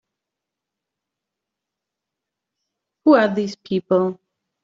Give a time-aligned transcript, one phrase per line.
[3.05, 4.19] Who are these people?